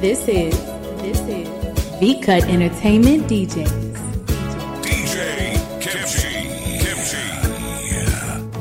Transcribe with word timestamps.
This 0.00 0.28
is 0.28 0.54
this 1.00 1.20
is 1.20 1.48
V 1.98 2.20
Cut 2.20 2.44
Entertainment 2.44 3.26
DJs. 3.28 3.96
DJ 4.82 5.56
Kimchi, 5.80 6.32
Kimchi, 6.82 7.24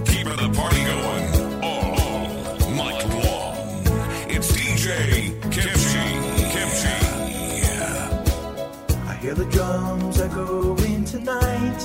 keeping 0.09 0.38
the 0.38 0.50
party 0.55 0.82
going 0.86 1.27
all 1.61 2.55
night 2.71 3.04
long. 3.09 3.55
It's 4.29 4.50
DJ 4.54 4.89
Kimchi, 5.52 6.05
Kimchi. 6.54 6.95
I 9.05 9.13
hear 9.21 9.36
the 9.36 9.45
drums 9.52 10.21
echoing 10.21 11.04
tonight, 11.04 11.81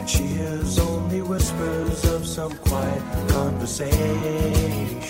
and 0.00 0.10
she 0.10 0.24
hears 0.24 0.80
only 0.80 1.22
whispers 1.22 2.04
of 2.06 2.26
some 2.26 2.56
quiet 2.58 3.02
conversation. 3.28 5.01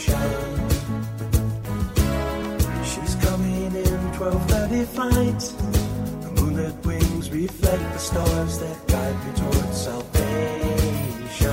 12.30 4.22 4.86
flight. 4.86 5.40
The 6.22 6.30
moonlit 6.40 6.76
wings 6.86 7.28
reflect 7.32 7.82
the 7.92 7.98
stars 7.98 8.60
that 8.60 8.86
guide 8.86 9.18
me 9.26 9.32
towards 9.34 9.76
salvation. 9.82 11.50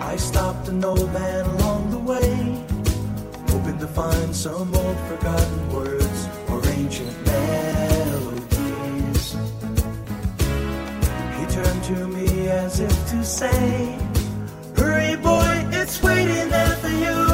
I 0.00 0.16
stopped 0.16 0.68
an 0.68 0.82
old 0.82 1.12
man 1.12 1.44
along 1.44 1.90
the 1.90 1.98
way 1.98 2.64
Hoping 3.50 3.78
to 3.78 3.86
find 3.86 4.34
some 4.34 4.74
old 4.74 4.98
forgotten 5.00 5.70
words 5.70 6.28
or 6.48 6.66
ancient 6.68 7.26
melodies. 7.26 8.56
He 11.36 11.44
turned 11.56 11.84
to 11.92 12.08
me 12.08 12.48
as 12.48 12.80
if 12.80 13.10
to 13.10 13.22
say 13.22 13.98
Hurry 14.78 15.16
boy, 15.16 15.68
it's 15.72 16.02
waiting 16.02 16.48
there 16.48 16.76
for 16.76 16.88
you. 16.88 17.29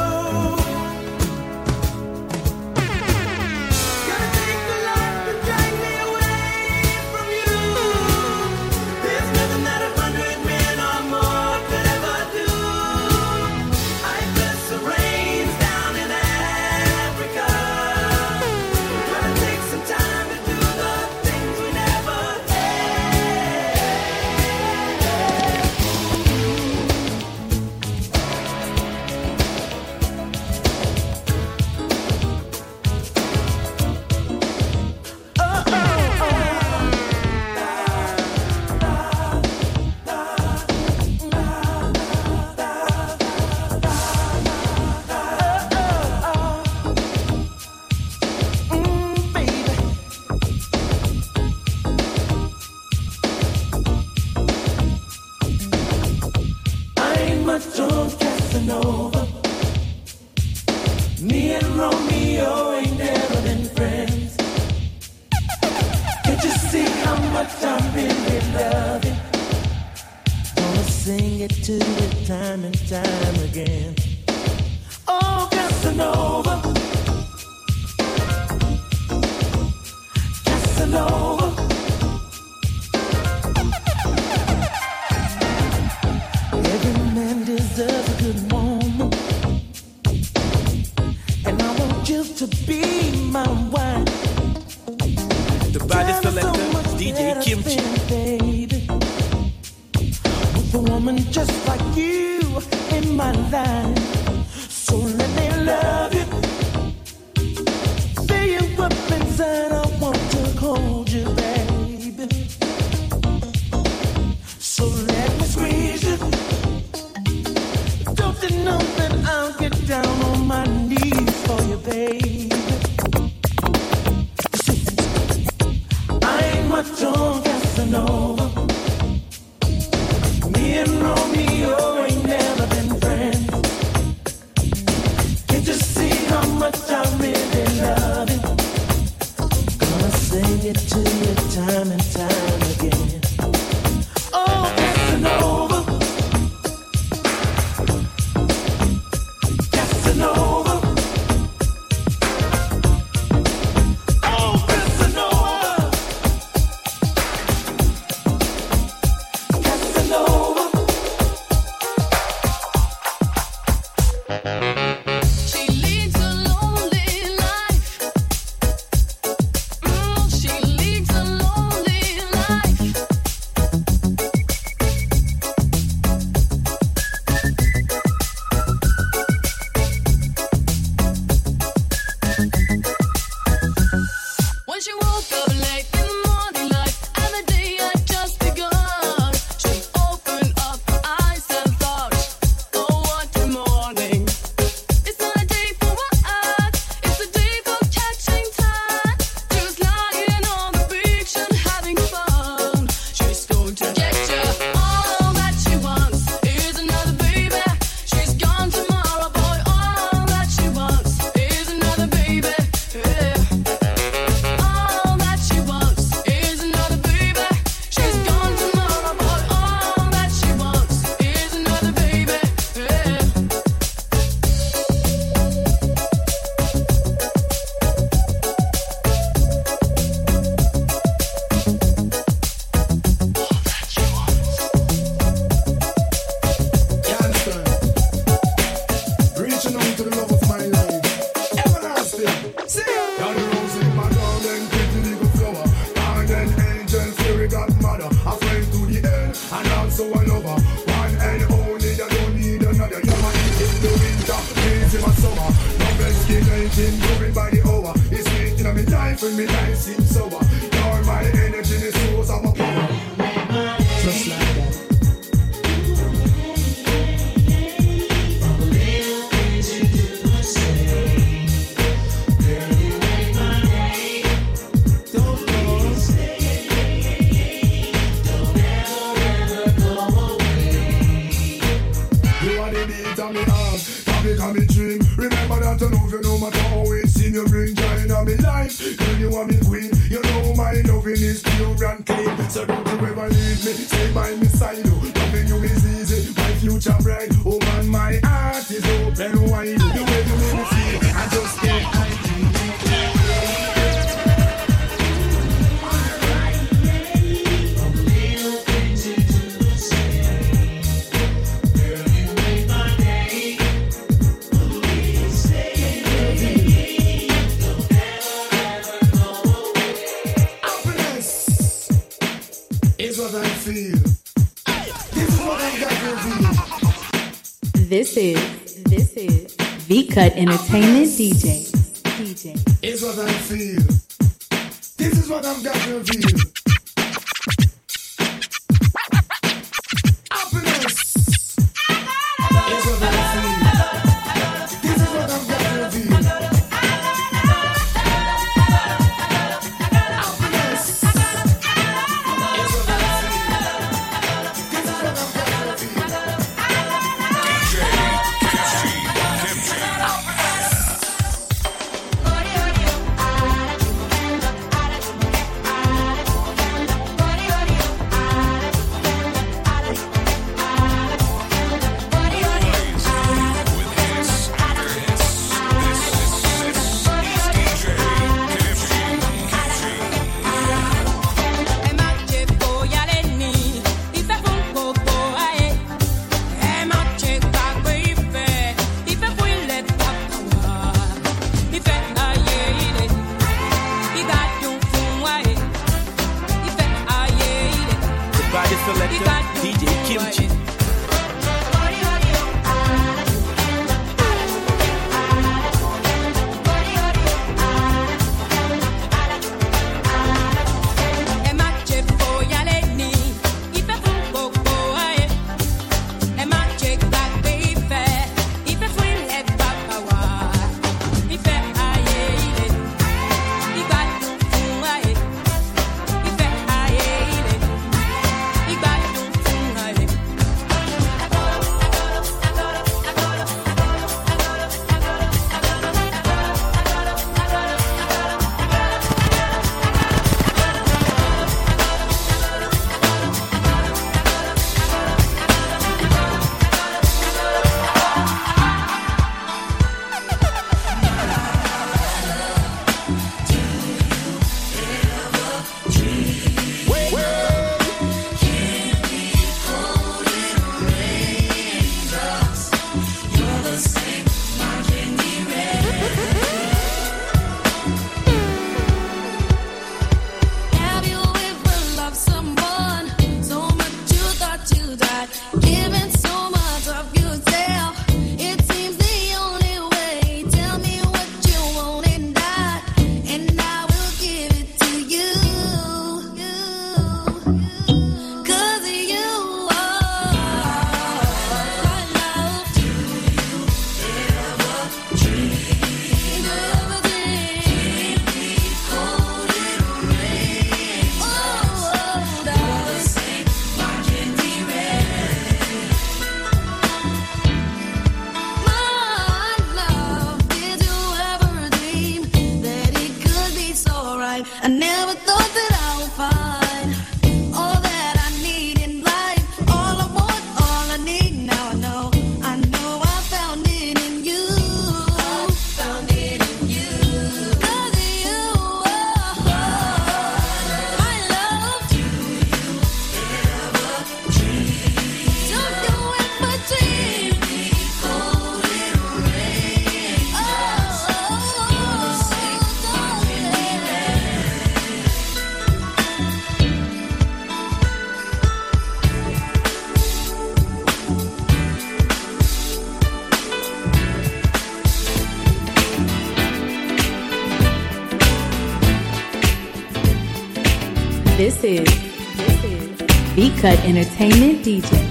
Cut 563.67 563.83
Entertainment 563.83 564.63
DJ. 564.63 564.81
DJ 564.87 565.06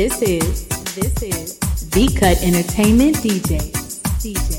This 0.00 0.22
is 0.22 0.66
this 0.94 1.22
is 1.22 1.58
V 1.92 2.08
Cut 2.14 2.42
Entertainment 2.42 3.16
DJ. 3.16 3.70
DJ. 4.22 4.49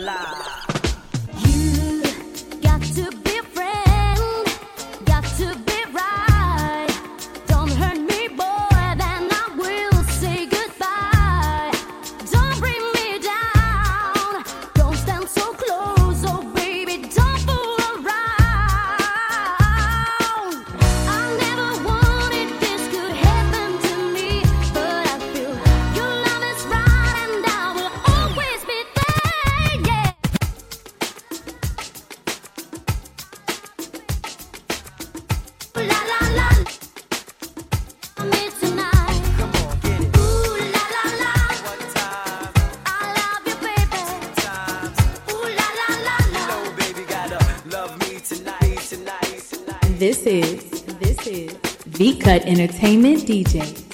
la. 0.00 0.25
DJ. 53.24 53.85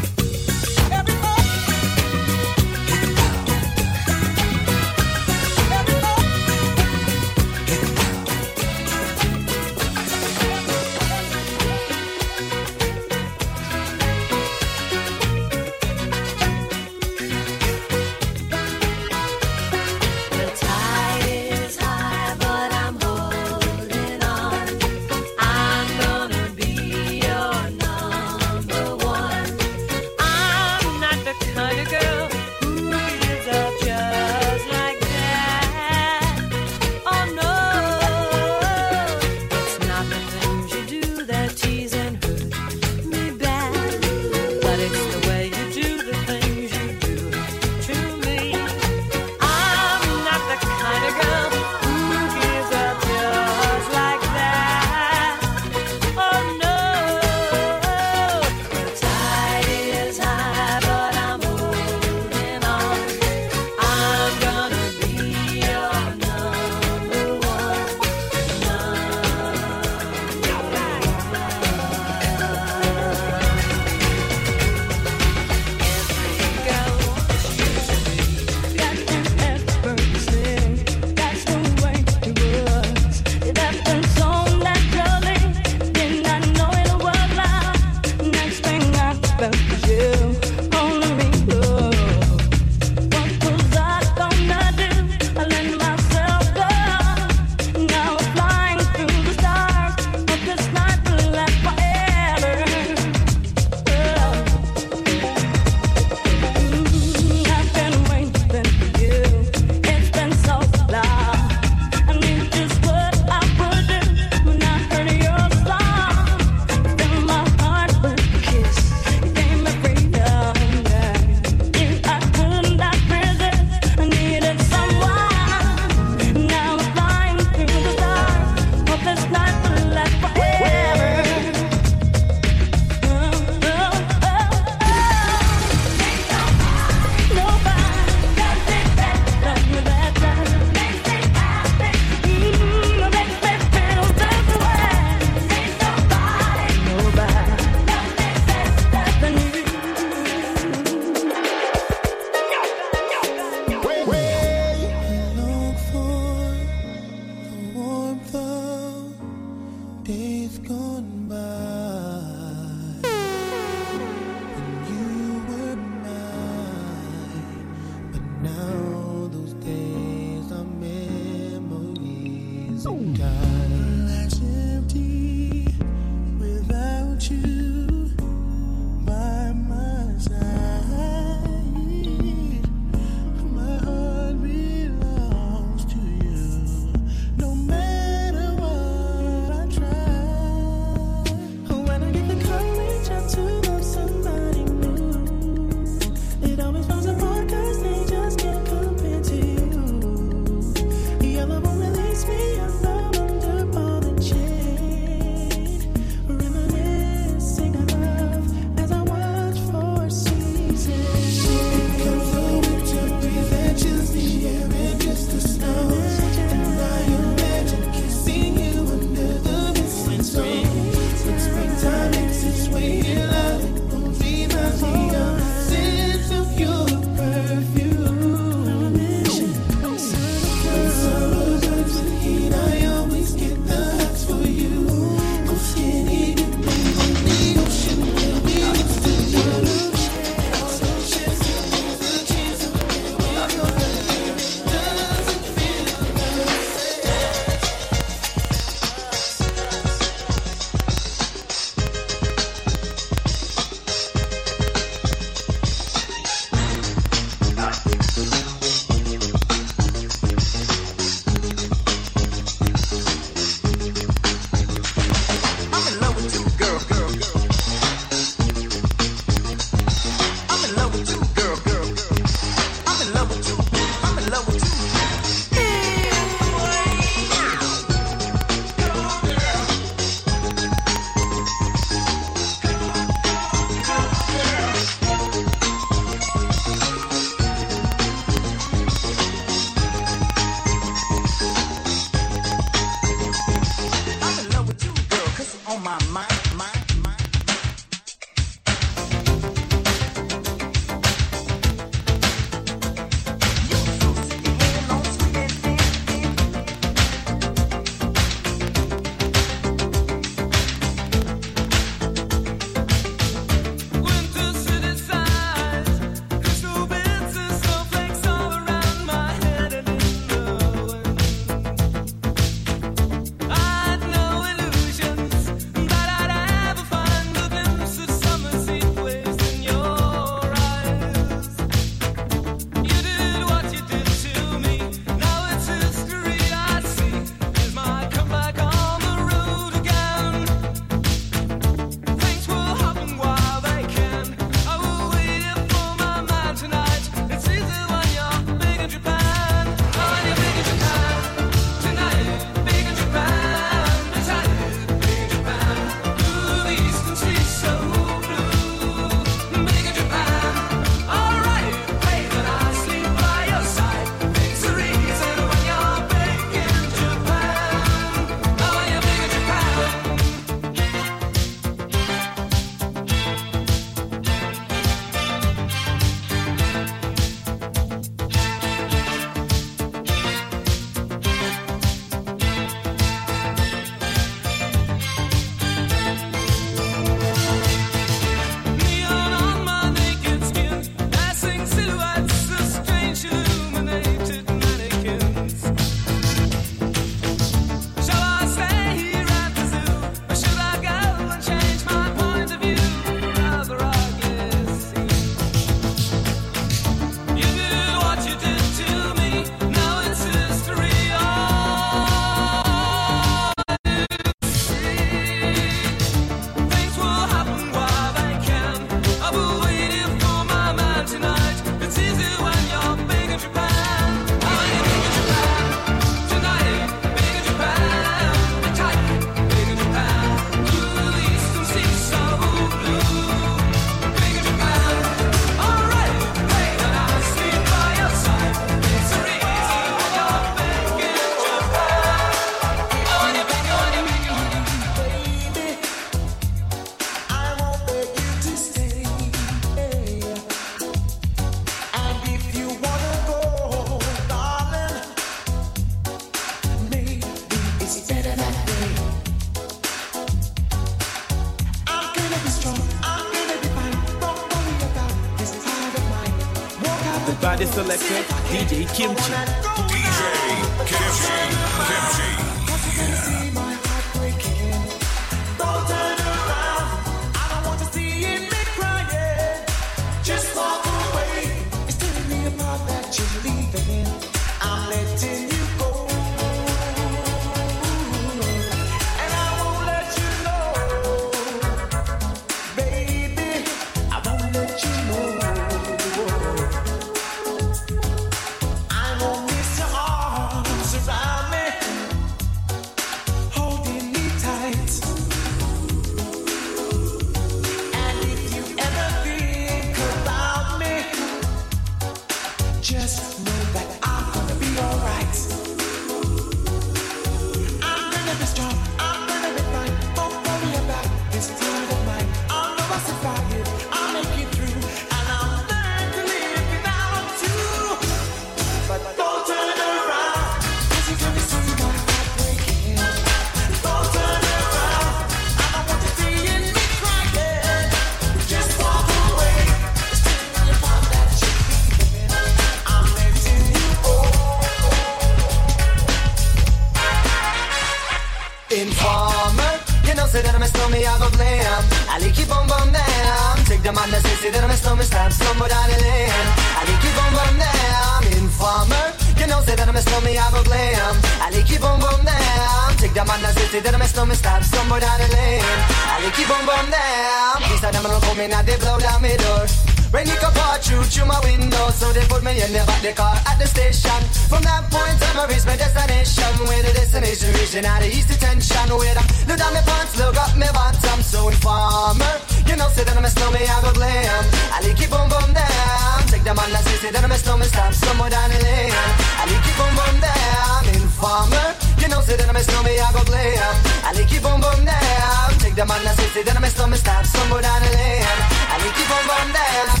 shoot 570.91 571.07
through 571.07 571.27
my 571.27 571.39
window, 571.47 571.87
so 571.95 572.11
they 572.11 572.25
put 572.27 572.43
me 572.43 572.59
in 572.59 572.71
the 572.75 572.83
back 572.83 573.01
the 573.01 573.13
car 573.15 573.35
at 573.47 573.55
the 573.55 573.67
station. 573.67 574.19
From 574.51 574.61
that 574.67 574.83
point 574.91 575.15
on, 575.31 575.39
I 575.39 575.43
reached 575.47 575.65
my 575.65 575.79
destination. 575.79 576.51
Where 576.67 576.83
the 576.83 576.91
destination 576.91 577.49
region 577.55 577.85
out 577.87 578.03
of 578.03 578.11
east 578.11 578.27
detention. 578.27 578.91
Where 578.99 579.15
I 579.15 579.23
look 579.47 579.57
down 579.57 579.71
my 579.71 579.81
pants, 579.87 580.19
look 580.19 580.35
up 580.35 580.51
my 580.59 580.67
bottom. 580.75 581.19
So 581.23 581.47
informer, 581.47 582.35
you 582.67 582.75
know, 582.75 582.91
say 582.91 583.07
that 583.07 583.15
I'm 583.15 583.23
a 583.23 583.31
me, 583.55 583.63
I 583.63 583.75
go 583.79 583.91
glam. 583.95 584.43
I 584.75 584.77
like 584.83 584.99
it 584.99 585.07
boom 585.07 585.27
boom 585.31 585.49
down. 585.55 586.19
Take 586.27 586.43
them 586.43 586.59
on 586.59 586.67
the 586.67 586.79
say 586.83 587.11
that 587.11 587.23
I'm 587.23 587.31
a 587.31 587.37
me, 587.39 587.67
stop 587.71 587.93
somewhere 587.95 588.29
down 588.29 588.51
the 588.51 588.59
lane. 588.59 588.91
I 588.91 589.43
like 589.47 589.63
it 589.63 589.75
boom 589.79 589.93
boom 589.95 590.15
down. 590.19 590.83
Informer, 590.91 591.67
you 592.03 592.07
know, 592.11 592.19
say 592.19 592.35
that 592.35 592.51
I'm 592.51 592.59
a 592.59 592.63
me, 592.83 592.99
I 592.99 593.07
go 593.15 593.23
glam. 593.23 593.75
I 594.03 594.11
like 594.11 594.27
it 594.27 594.43
boom 594.43 594.59
boom 594.59 594.83
down. 594.83 595.47
Take 595.63 595.75
them 595.79 595.87
on 595.87 596.03
the 596.03 596.11
say 596.19 596.43
that 596.43 596.55
I'm 596.55 596.67
a 596.67 596.87
me, 596.91 596.97
stop 596.99 597.23
somewhere 597.23 597.63
down 597.63 597.79
the 597.79 597.89
lane. 597.95 598.39
I 598.67 598.75
like 598.83 598.99
it 598.99 599.07
boom 599.07 599.23
boom 599.31 599.49
down. 599.55 600.00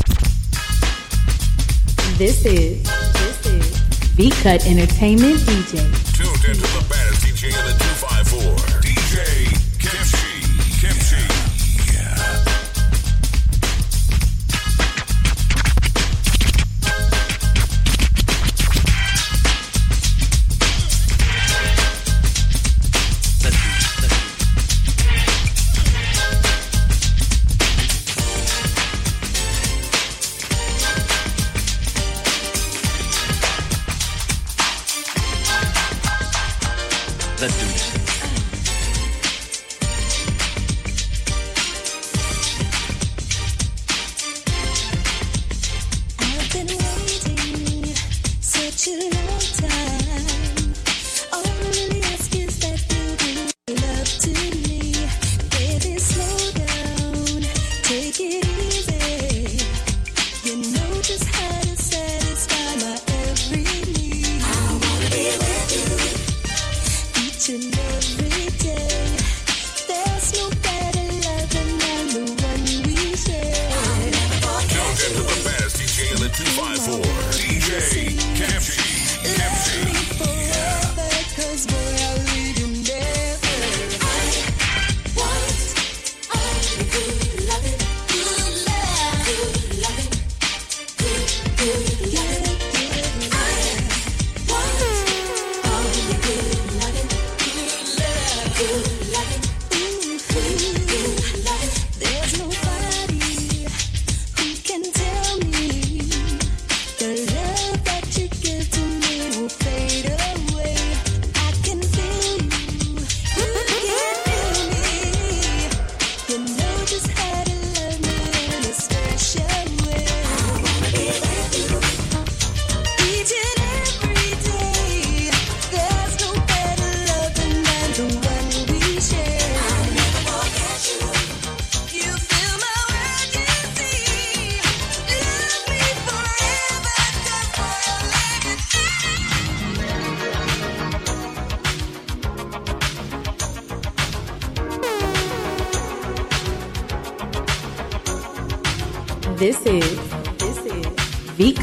This 2.21 2.45
is, 2.45 2.83
this 3.13 3.45
is 3.47 3.81
Deep 4.15 4.33
Cut 4.43 4.63
Entertainment 4.67 5.37
DJ. 5.37 6.00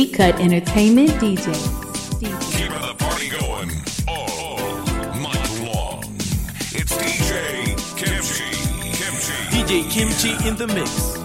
Deep 0.00 0.14
Cut 0.14 0.40
Entertainment 0.40 1.10
DJ. 1.20 1.44
Keeping 2.52 2.72
the 2.80 2.94
party 2.96 3.28
going 3.28 3.70
all 4.08 4.56
long. 5.66 6.02
It's 6.72 6.96
DJ 6.96 7.76
Kimchi. 7.98 8.44
Kimchi. 8.96 9.34
DJ 9.50 9.90
Kimchi 9.90 10.48
in 10.48 10.56
the 10.56 10.68
mix. 10.68 11.19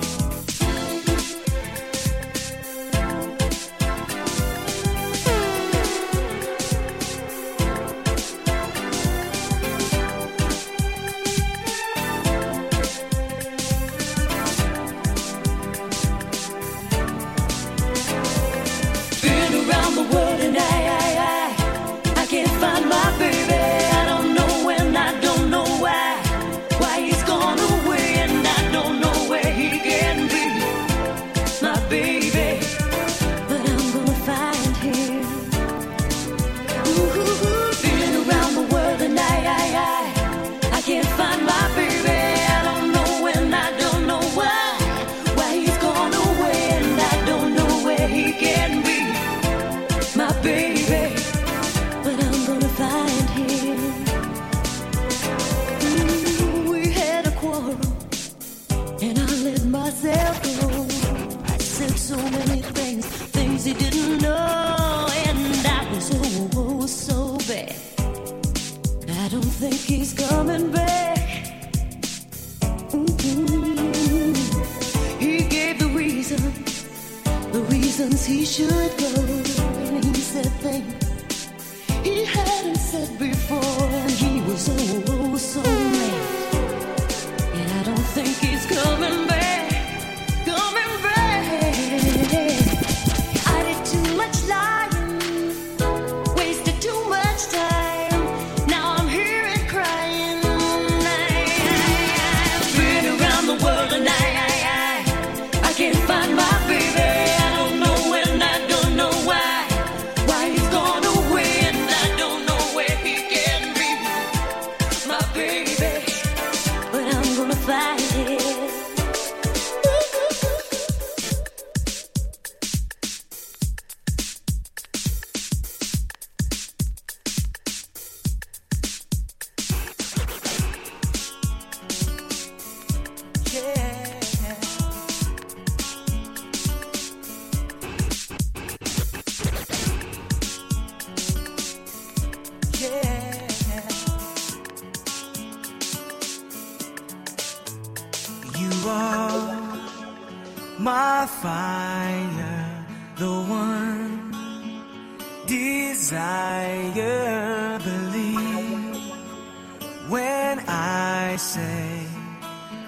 I 161.36 161.38
say 161.38 162.08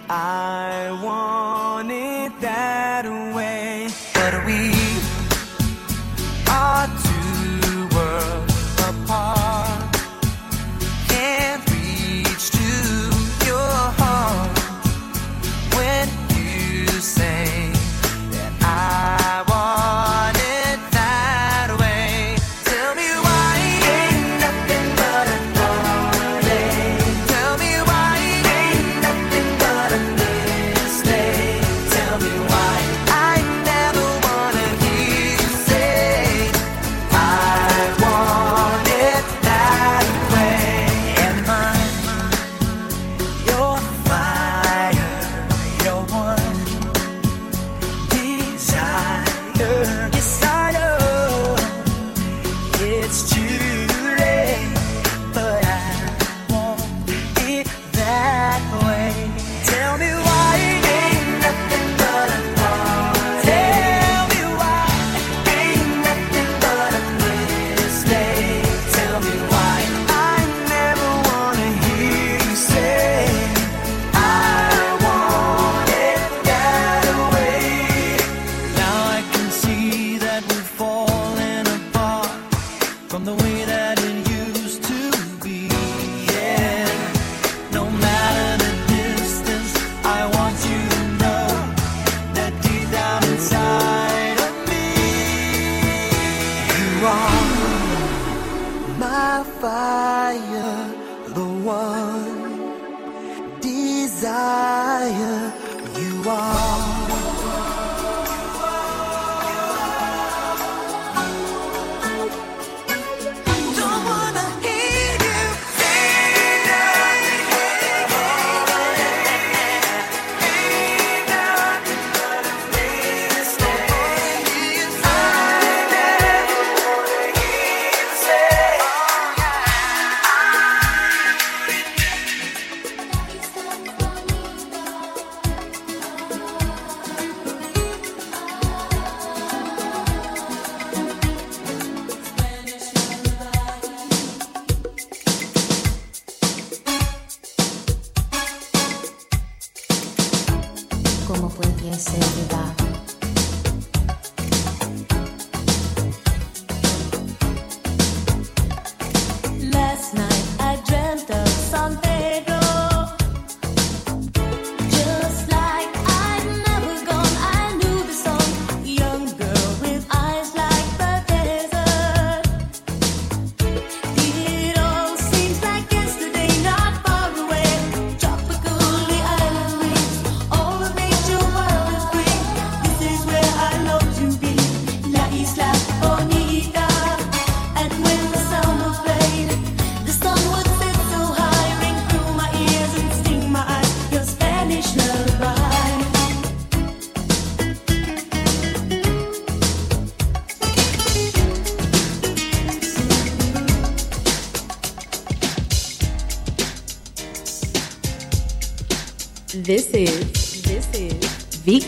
I 0.09 0.97
want 1.03 1.91
it 1.91 2.31
that 2.39 3.03
way, 3.35 3.89
but 4.13 4.45
we 4.45 4.76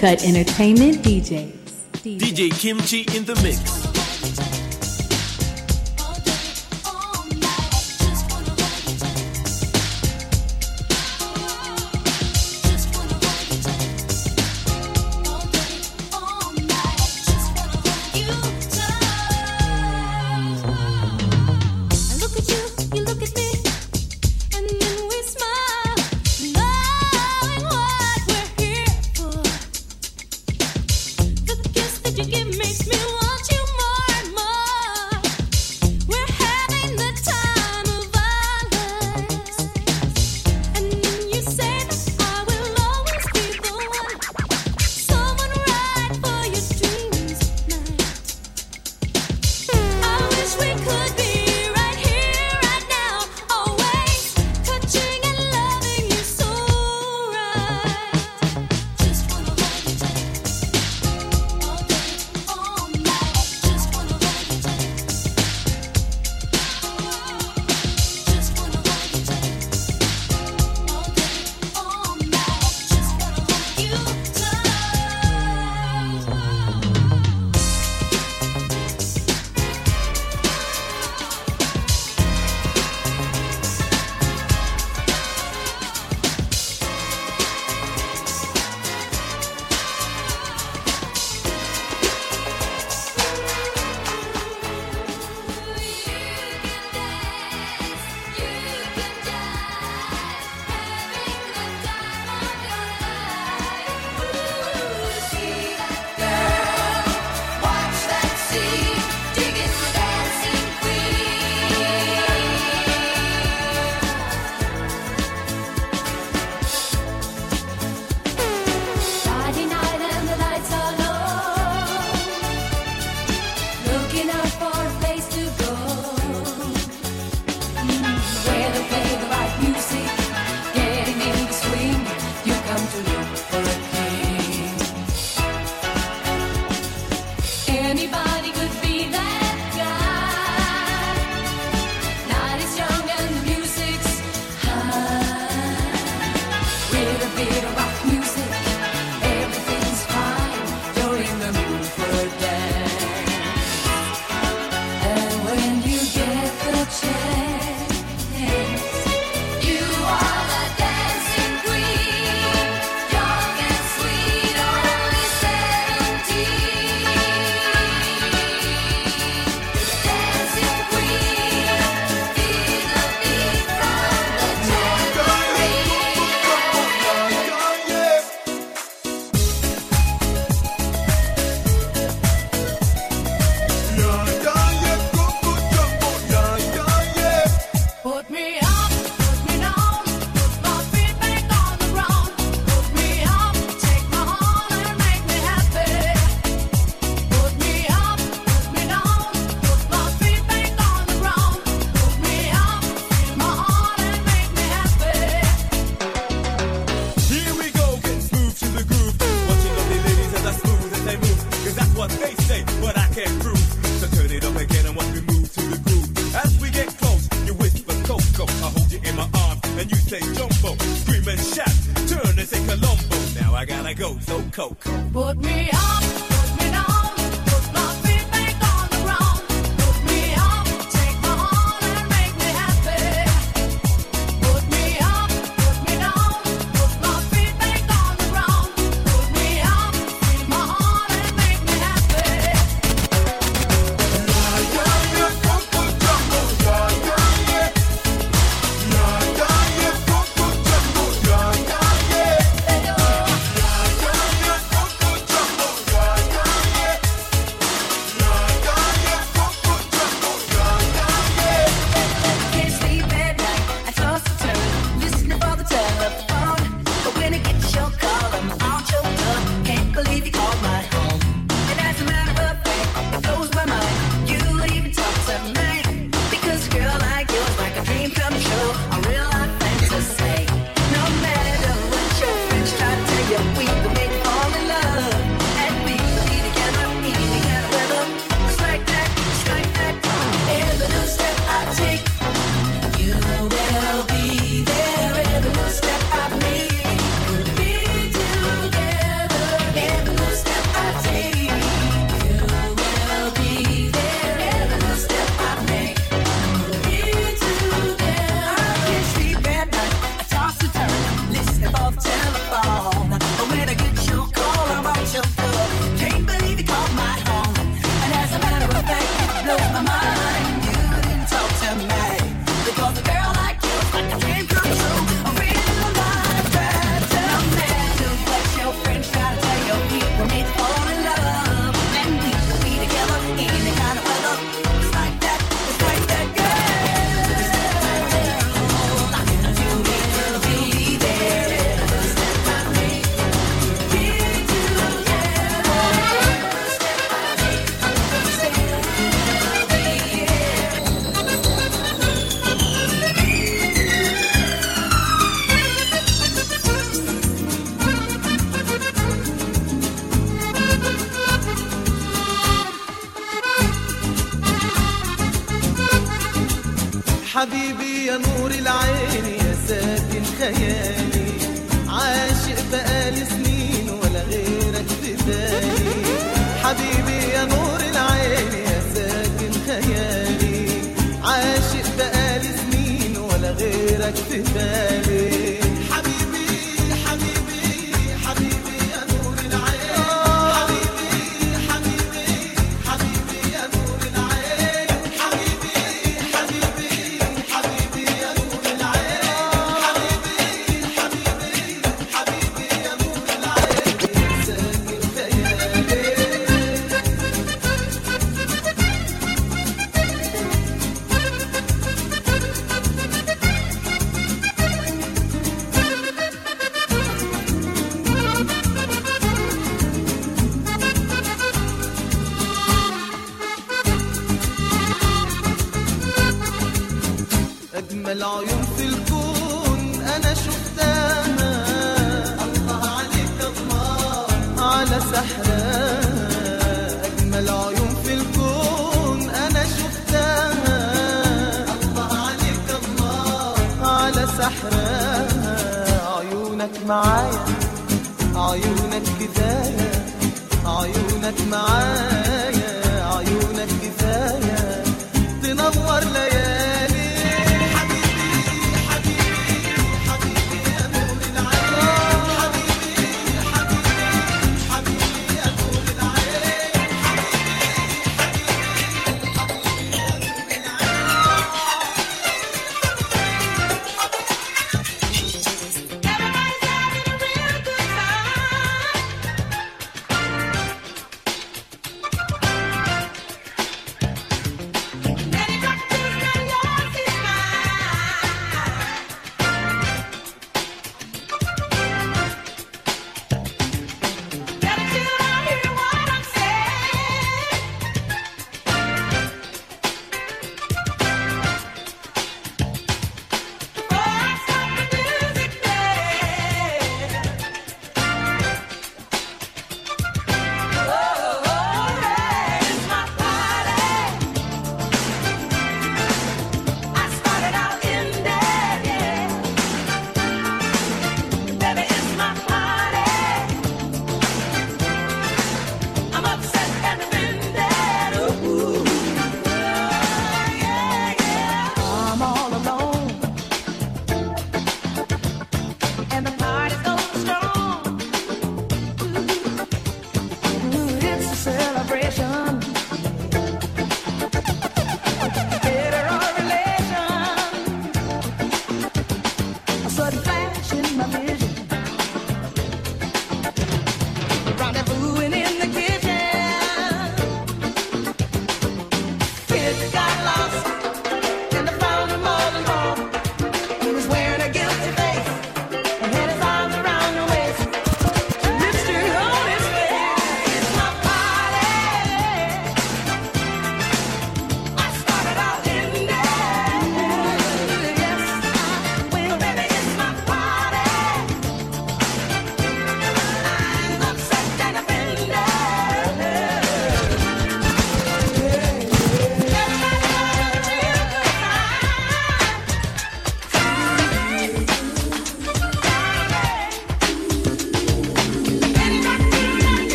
Cut 0.00 0.22
Entertainment 0.24 0.98
DJs. 0.98 1.52
DJ 2.18 2.50
Kimchi 2.50 3.00
in 3.16 3.24
the 3.24 3.34
mix. 3.42 3.75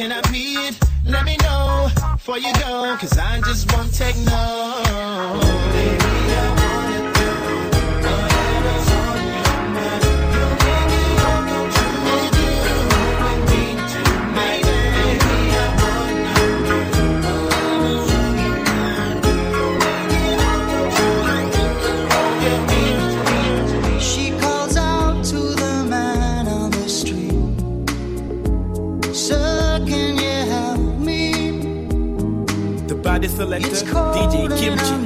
Can 0.00 0.12
I 0.12 0.22
be 0.32 0.54
it? 0.54 0.78
Let 1.04 1.26
me 1.26 1.36
know 1.42 1.90
before 2.14 2.38
you 2.38 2.50
go, 2.54 2.96
cause 2.98 3.18
I 3.18 3.38
just 3.42 3.70
won't 3.70 3.92
take 3.92 4.16
no. 4.24 5.99
selector, 33.40 33.68
DJ 33.70 34.48
Kimchi. 34.58 34.96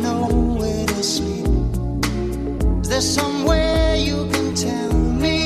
is 2.81 2.89
there 2.89 3.01
somewhere 3.01 3.95
you 3.95 4.29
can 4.33 4.53
tell 4.57 4.93
me. 5.25 5.39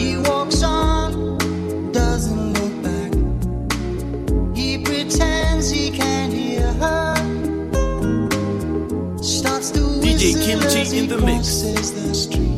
He 0.00 0.16
walks 0.16 0.62
on, 0.62 1.36
doesn't 1.92 2.54
look 2.54 2.74
back. 2.86 3.12
He 4.56 4.78
pretends 4.78 5.68
he 5.68 5.90
can't 5.90 6.32
hear 6.32 6.72
her. 6.84 7.14
DJ 10.00 10.32
Kimchi 10.44 10.98
in 10.98 11.08
the 11.08 11.18
mix. 11.18 12.49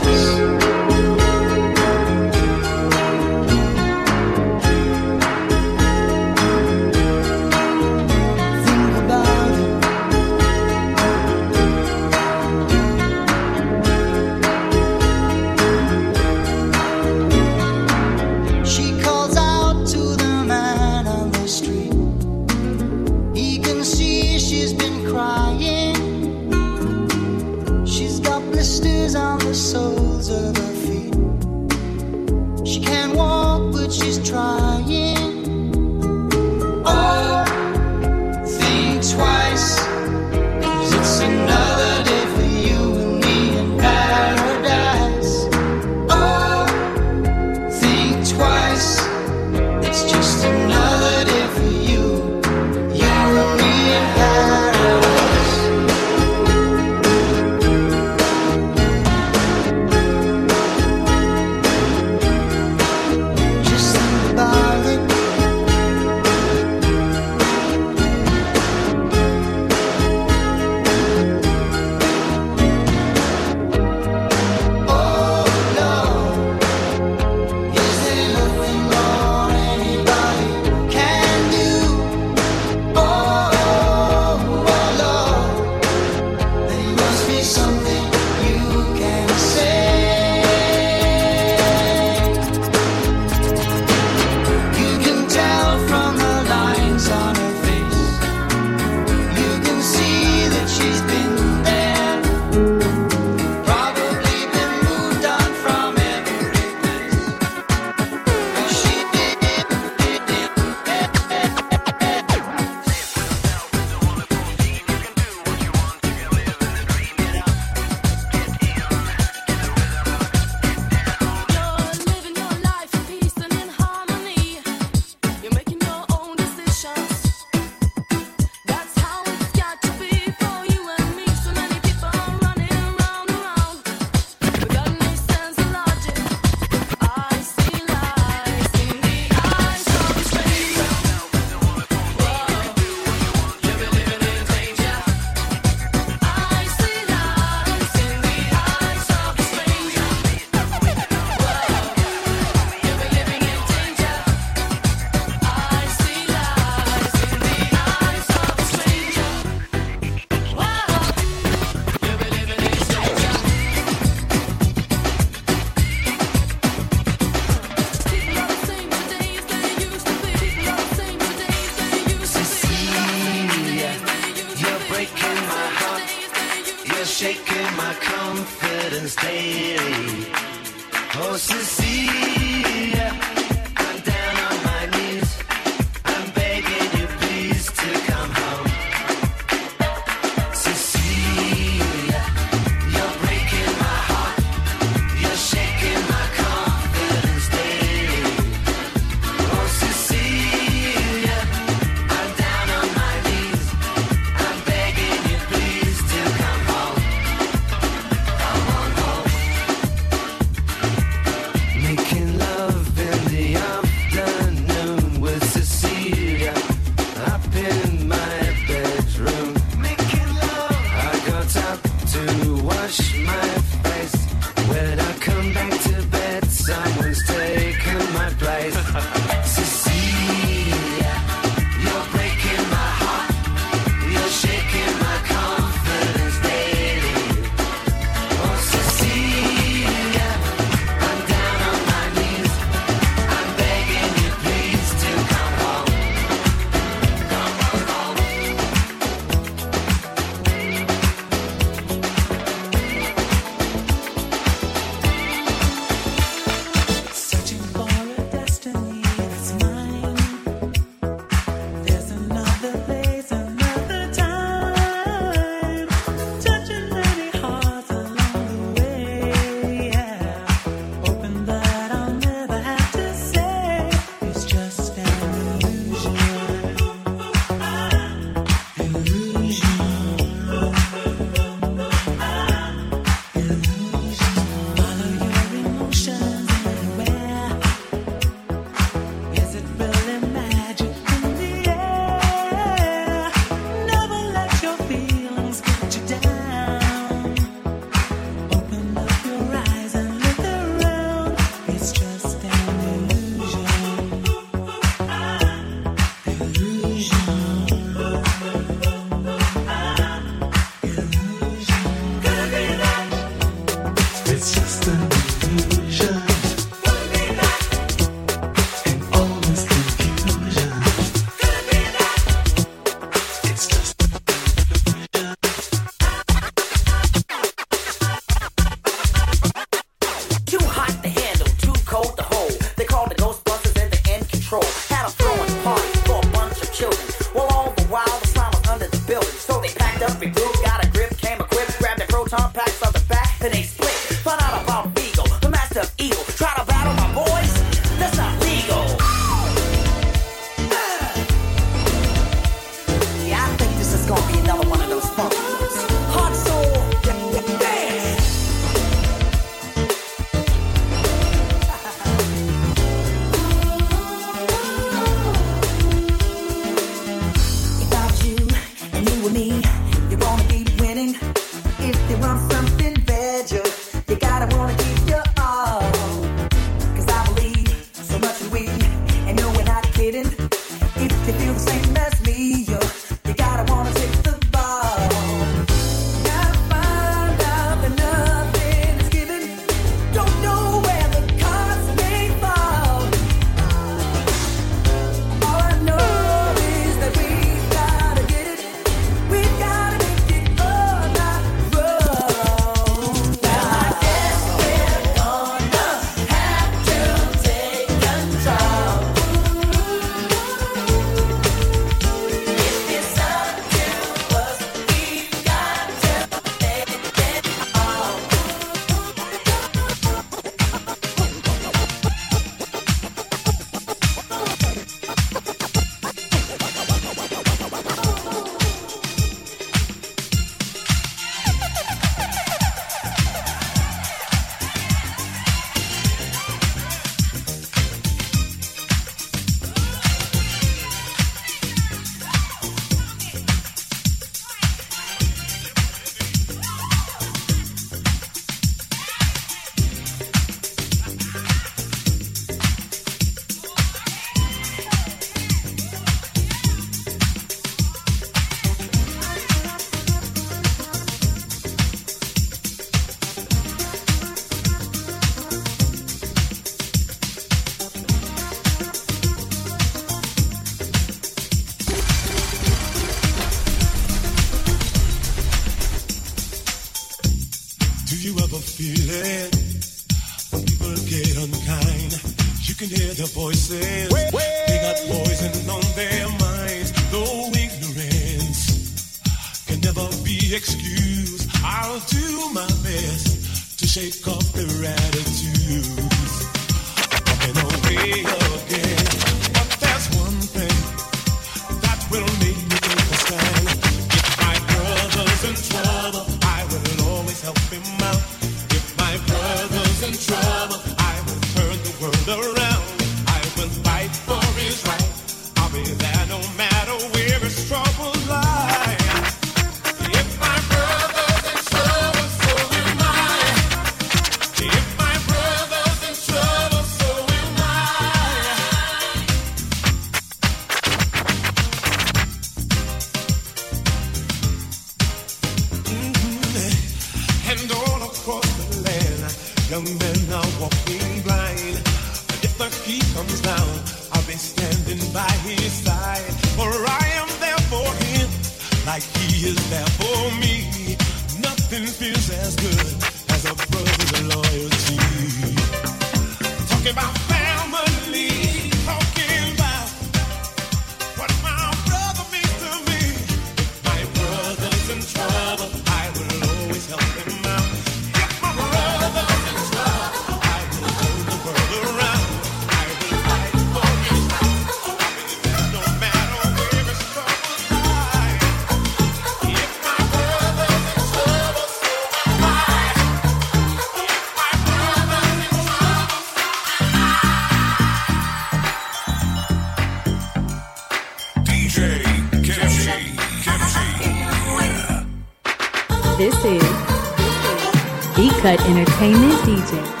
Deep 598.51 598.59
Cut 598.59 598.69
Entertainment 598.69 599.33
DJ. 599.45 600.00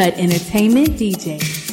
Cut 0.00 0.16
Entertainment 0.18 0.96
DJ. 0.96 1.69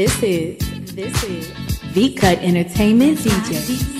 This 0.00 0.22
is 0.22 0.94
this 0.94 1.24
is 1.24 1.52
Deep 1.92 2.16
Cut 2.16 2.38
Entertainment 2.38 3.18
DJ. 3.18 3.99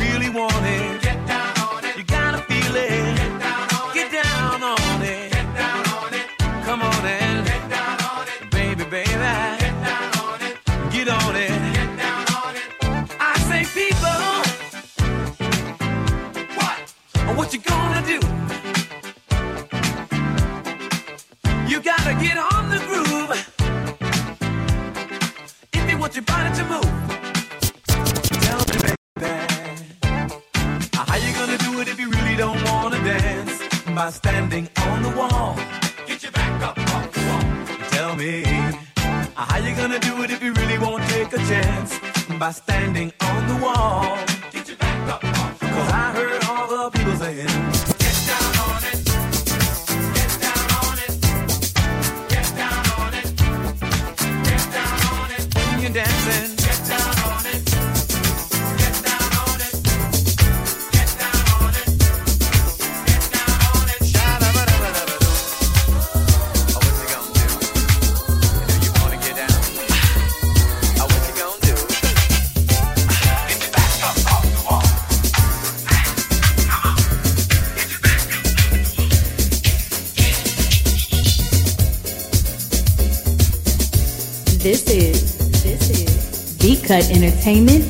Entertainment. 87.51 87.80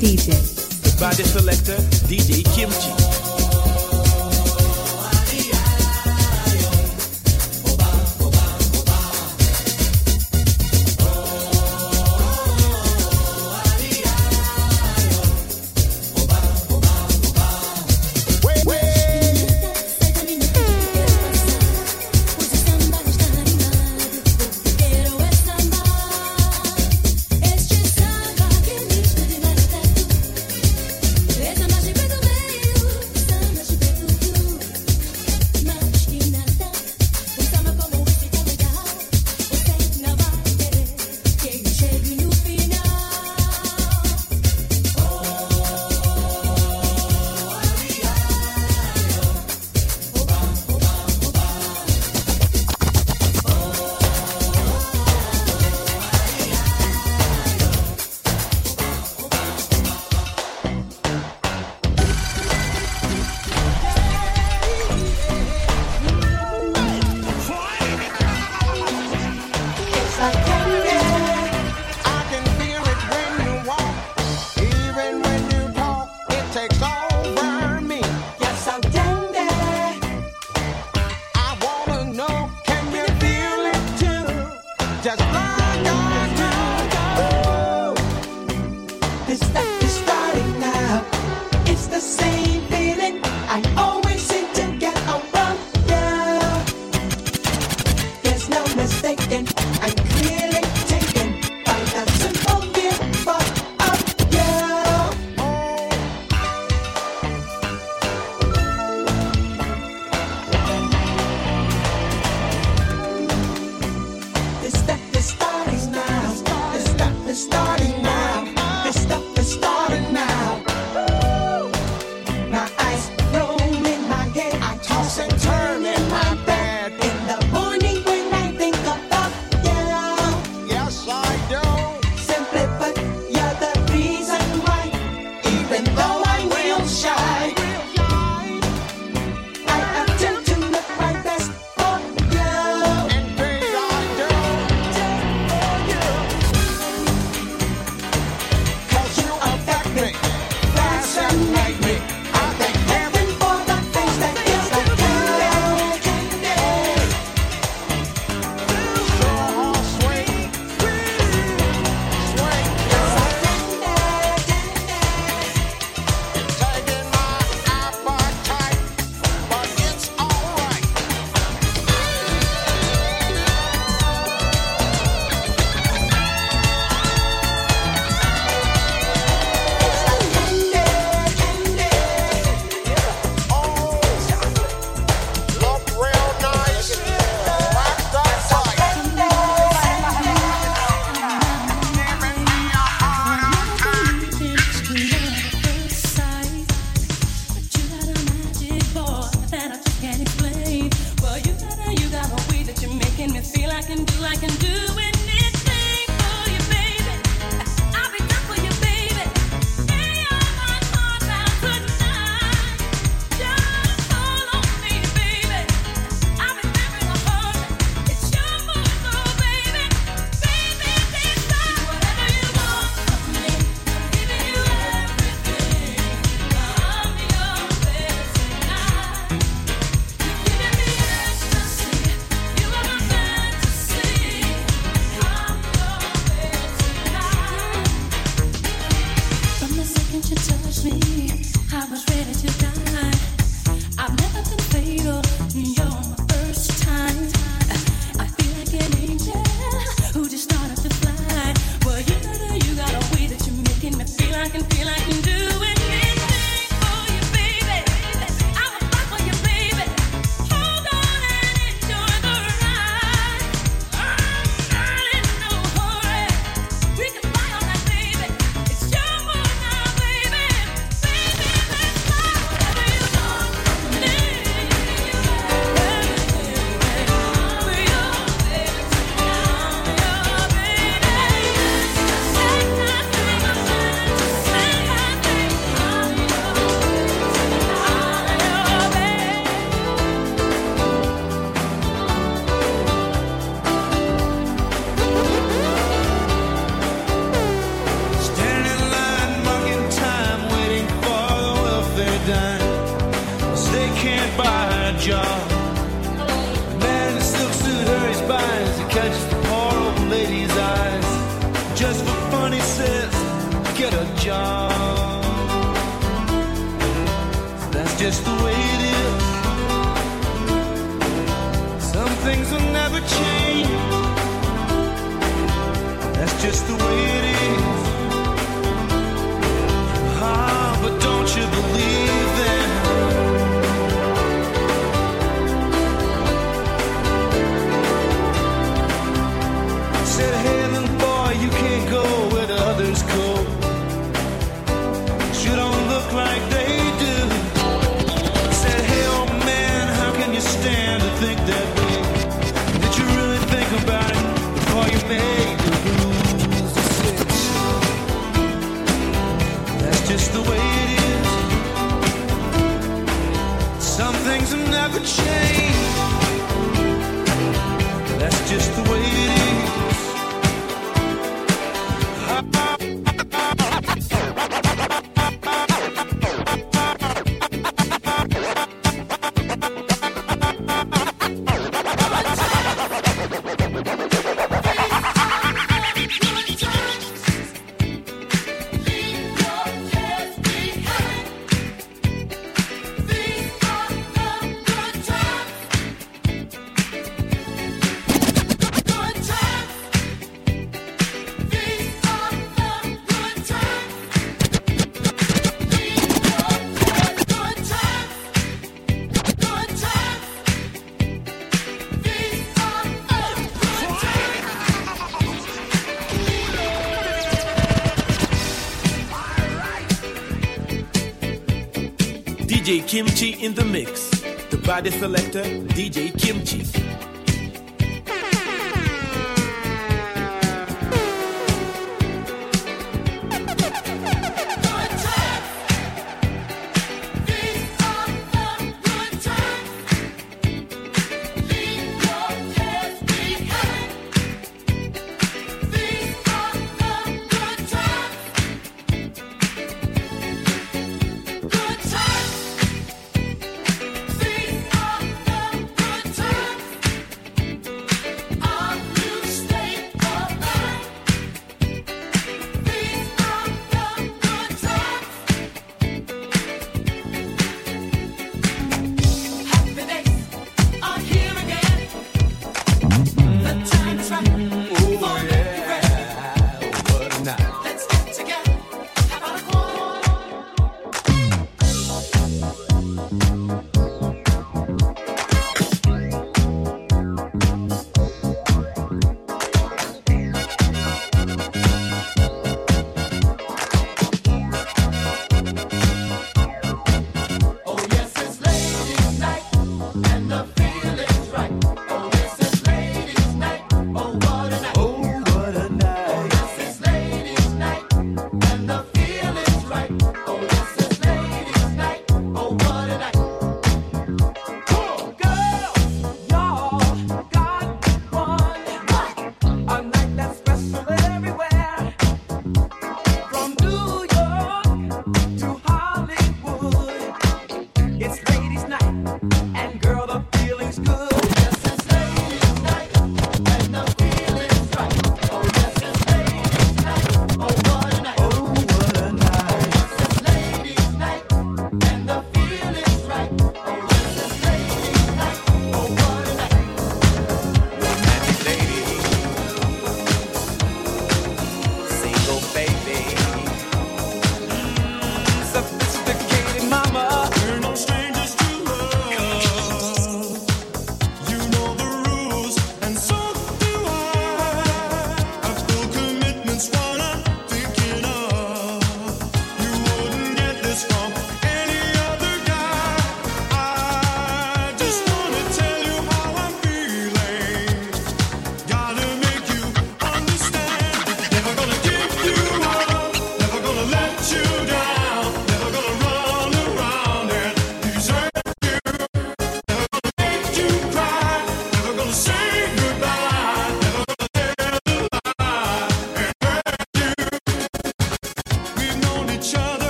Kimchi 422.92 423.42
in 423.42 423.54
the 423.54 423.64
mix. 423.64 424.10
The 424.50 424.58
body 424.66 424.92
selector, 424.92 425.44
DJ 425.44 426.12
Kimchi. 426.12 426.91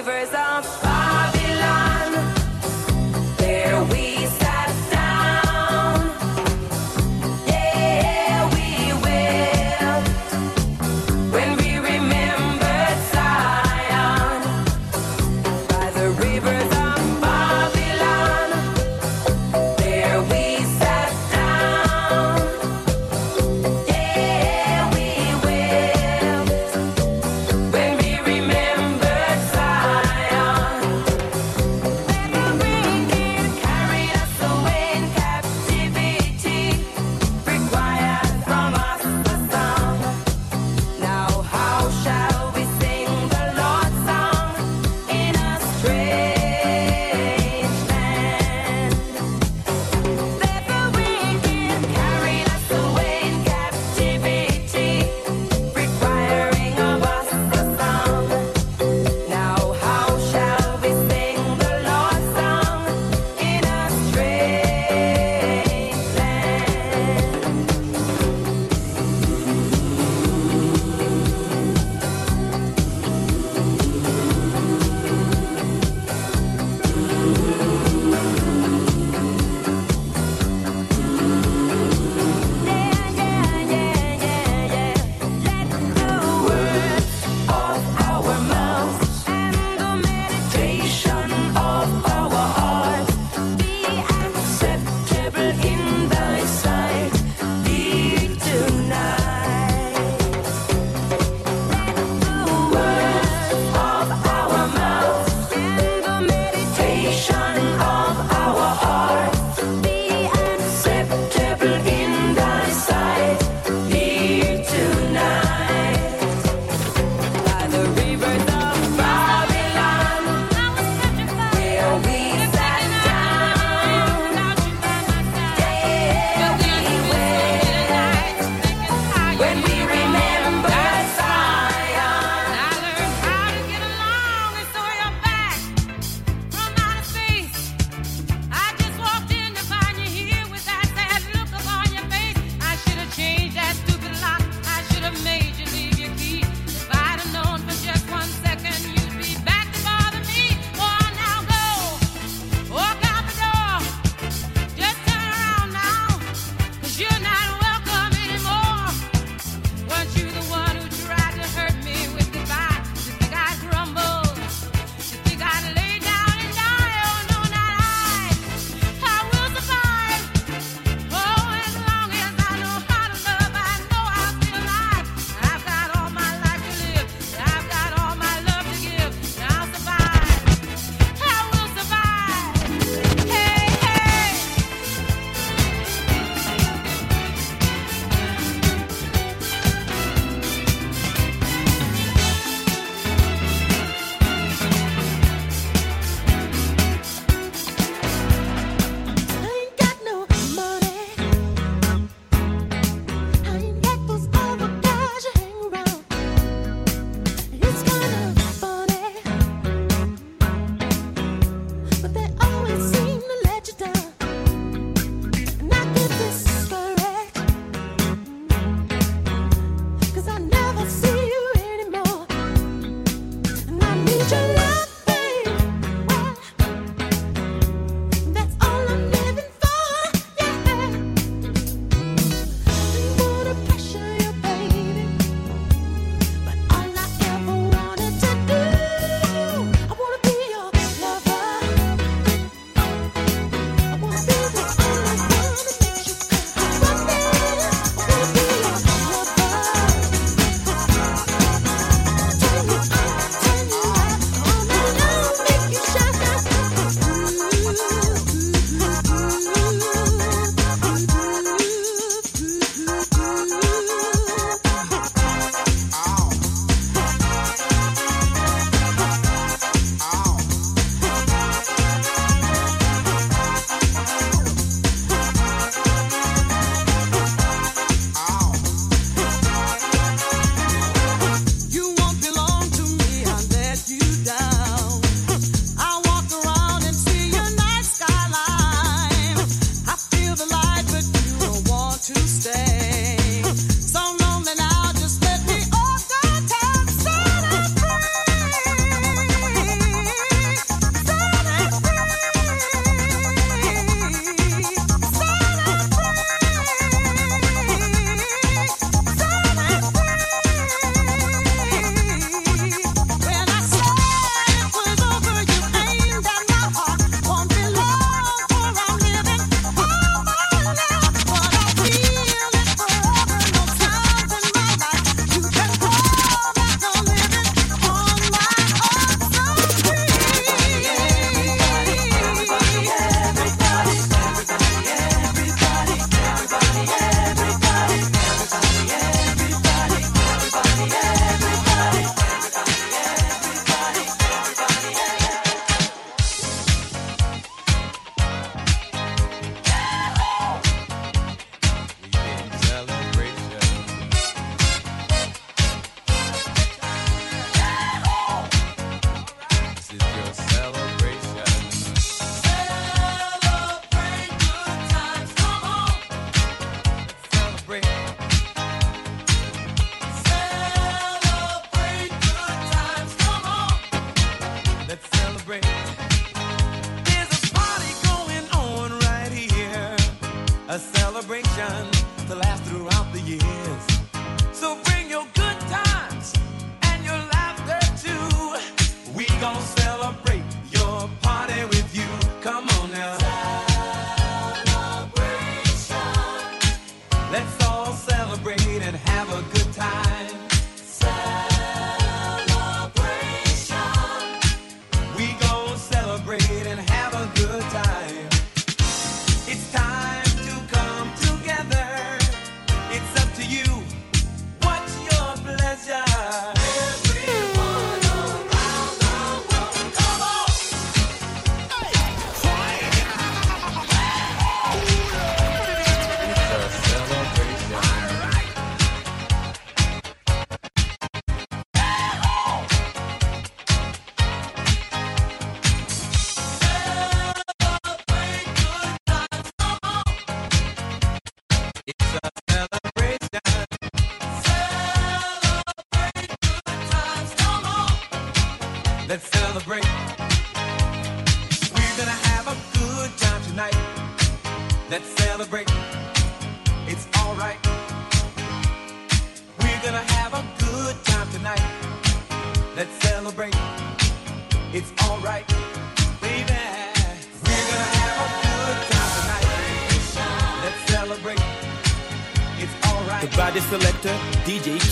believers 0.00 0.37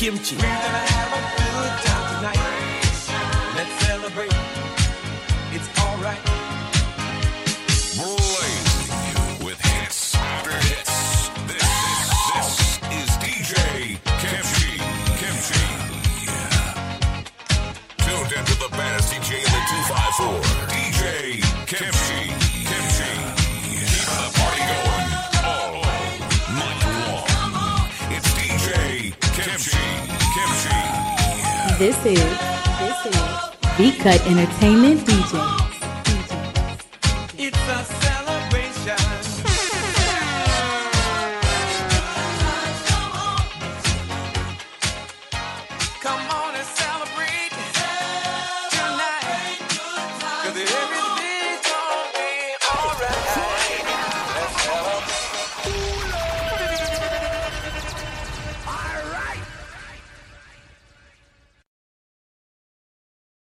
Kimchi. 0.06 0.45